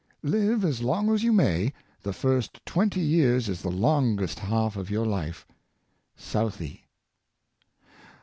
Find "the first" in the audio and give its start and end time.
2.01-2.65